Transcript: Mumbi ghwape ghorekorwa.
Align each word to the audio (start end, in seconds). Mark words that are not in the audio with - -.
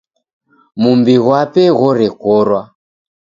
Mumbi 0.81 1.15
ghwape 1.23 1.63
ghorekorwa. 1.77 2.61